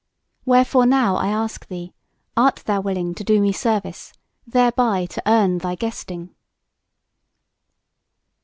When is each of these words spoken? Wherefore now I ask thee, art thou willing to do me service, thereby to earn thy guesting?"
Wherefore 0.45 0.87
now 0.87 1.15
I 1.17 1.27
ask 1.27 1.67
thee, 1.67 1.93
art 2.35 2.63
thou 2.65 2.81
willing 2.81 3.13
to 3.13 3.23
do 3.23 3.39
me 3.39 3.51
service, 3.51 4.13
thereby 4.47 5.05
to 5.05 5.21
earn 5.29 5.59
thy 5.59 5.75
guesting?" 5.75 6.31